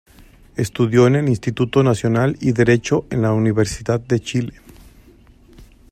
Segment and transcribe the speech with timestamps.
[0.55, 4.59] Estudió en el Instituto Nacional y derecho en la Universidad de Chile.